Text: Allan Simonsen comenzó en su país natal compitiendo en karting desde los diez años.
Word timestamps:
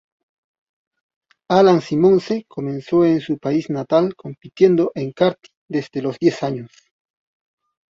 Allan 1.47 1.79
Simonsen 1.79 2.41
comenzó 2.47 3.05
en 3.05 3.21
su 3.21 3.37
país 3.37 3.69
natal 3.69 4.15
compitiendo 4.15 4.91
en 4.95 5.11
karting 5.11 5.51
desde 5.67 6.01
los 6.01 6.17
diez 6.17 6.41
años. 6.41 6.71